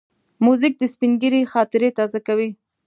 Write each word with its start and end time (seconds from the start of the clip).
موزیک 0.45 0.73
د 0.79 0.83
سپینږیري 0.93 1.41
خاطرې 1.53 1.89
تازه 1.97 2.19
کوي. 2.27 2.49